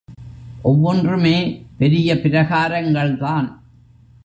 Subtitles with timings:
[0.61, 1.65] ஒவ்வொன்றுமே
[1.77, 3.51] பெரிய பிரகாரங்கள்தான்.